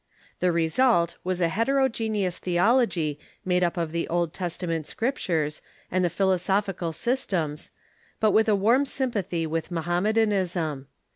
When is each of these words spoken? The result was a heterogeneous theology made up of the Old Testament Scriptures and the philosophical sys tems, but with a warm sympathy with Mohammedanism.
The 0.39 0.51
result 0.51 1.17
was 1.23 1.41
a 1.41 1.47
heterogeneous 1.49 2.39
theology 2.39 3.19
made 3.45 3.63
up 3.63 3.77
of 3.77 3.91
the 3.91 4.07
Old 4.07 4.33
Testament 4.33 4.87
Scriptures 4.87 5.61
and 5.91 6.03
the 6.03 6.09
philosophical 6.09 6.91
sys 6.91 7.27
tems, 7.27 7.69
but 8.19 8.31
with 8.31 8.49
a 8.49 8.55
warm 8.55 8.87
sympathy 8.87 9.45
with 9.45 9.69
Mohammedanism. 9.69 10.87